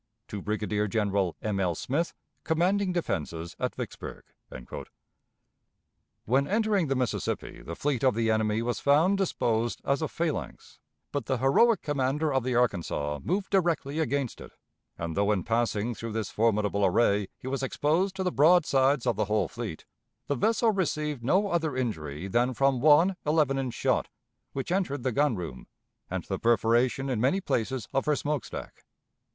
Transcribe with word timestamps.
_"To 0.29 0.41
Brigadier 0.41 0.87
General 0.87 1.35
M. 1.43 1.59
L. 1.59 1.75
SMITH, 1.75 2.15
commanding 2.43 2.91
defenses 2.91 3.55
at 3.59 3.75
Vicksburg." 3.75 4.23
When 6.25 6.47
entering 6.47 6.87
the 6.87 6.95
Mississippi 6.95 7.61
the 7.61 7.75
fleet 7.75 8.03
of 8.03 8.15
the 8.15 8.31
enemy 8.31 8.63
was 8.63 8.79
found 8.79 9.19
disposed 9.19 9.79
as 9.85 10.01
a 10.01 10.07
phalanx, 10.07 10.79
but 11.11 11.27
the 11.27 11.37
heroic 11.37 11.83
commander 11.83 12.33
of 12.33 12.41
the 12.43 12.55
Arkansas 12.55 13.19
moved 13.23 13.51
directly 13.51 13.99
against 13.99 14.41
it; 14.41 14.53
and, 14.97 15.15
though 15.15 15.31
in 15.31 15.43
passing 15.43 15.93
through 15.93 16.13
this 16.13 16.31
formidable 16.31 16.83
array 16.83 17.27
he 17.37 17.45
was 17.47 17.61
exposed 17.61 18.15
to 18.15 18.23
the 18.23 18.31
broadsides 18.31 19.05
of 19.05 19.17
the 19.17 19.25
whole 19.25 19.47
fleet, 19.47 19.85
the 20.25 20.33
vessel 20.33 20.71
received 20.71 21.23
no 21.23 21.49
other 21.49 21.77
injury 21.77 22.27
than 22.27 22.55
from 22.55 22.81
one 22.81 23.17
eleven 23.23 23.59
inch 23.59 23.75
shot 23.75 24.09
which 24.53 24.71
entered 24.71 25.03
the 25.03 25.11
gun 25.11 25.35
room, 25.35 25.67
and 26.09 26.23
the 26.23 26.39
perforation 26.39 27.07
in 27.07 27.21
many 27.21 27.39
places 27.39 27.87
of 27.93 28.07
her 28.07 28.15
smoke 28.15 28.43
stack. 28.45 28.83